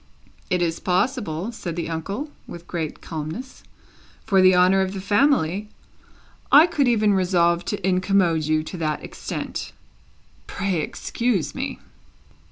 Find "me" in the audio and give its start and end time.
11.53-11.77